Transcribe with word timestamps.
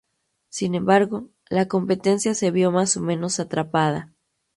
Sin 0.49 0.73
embargo, 0.73 1.29
la 1.47 1.67
competencia 1.67 2.33
se 2.33 2.49
vio 2.49 2.71
más 2.71 2.97
o 2.97 3.01
menos 3.01 3.39
atrapada. 3.39 4.11